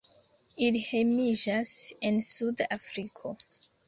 Ili 0.67 0.79
hejmiĝas 0.85 1.73
en 2.09 2.17
Suda 2.31 2.67
Afriko. 2.77 3.35